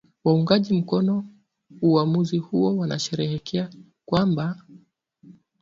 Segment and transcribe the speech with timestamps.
[0.23, 1.25] Waungaji mkono
[1.81, 3.69] uwamuzi huo wanasherehekea
[4.05, 4.59] kwamba